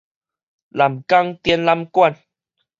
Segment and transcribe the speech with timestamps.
[0.03, 0.07] 南港
[1.43, 2.17] 展覽館